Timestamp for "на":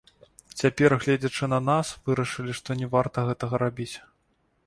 1.53-1.59